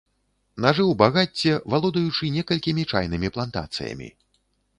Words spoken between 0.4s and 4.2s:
Нажыў багацце, валодаючы некалькімі чайнымі плантацыямі.